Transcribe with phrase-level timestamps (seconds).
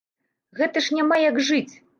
[0.61, 1.73] Гэта ж няма як жыць!